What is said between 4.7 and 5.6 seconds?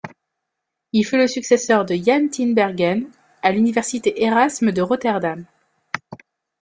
de Rotterdam.